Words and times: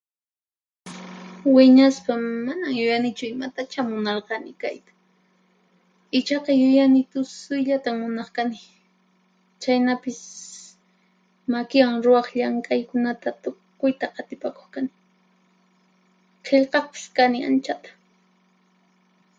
Wiñaspa 1.55 2.13
manan 2.47 2.73
yuyanichu 2.79 3.23
imatachá 3.33 3.79
munarqani 3.93 4.51
kayta, 4.61 4.91
ichaqa 6.19 6.51
yuyani 6.63 7.01
tusuyllatan 7.11 7.95
munaqkani, 8.03 8.59
chhaynapis 9.61 10.19
makiwan 11.51 11.95
ruwaq 12.05 12.27
llankaykunata 12.39 13.29
tukuyta 13.43 14.05
qatipakuqkani; 14.15 14.91
qillqaqpis 16.45 17.05
kani 17.17 17.39
anchata. 17.47 17.89